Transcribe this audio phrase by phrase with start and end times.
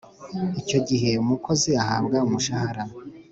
[0.61, 2.83] icyo gihe umukozi ahabwa umushahara